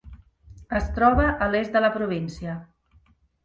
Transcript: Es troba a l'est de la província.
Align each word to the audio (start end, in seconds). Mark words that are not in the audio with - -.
Es 0.79 0.87
troba 0.95 1.27
a 1.47 1.51
l'est 1.53 1.77
de 1.79 1.85
la 1.87 1.95
província. 2.01 2.59